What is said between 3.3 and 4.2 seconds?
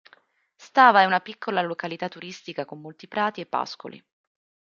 e pascoli.